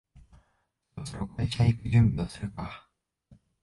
[0.95, 2.89] そろそろ会社へ行く準備をするか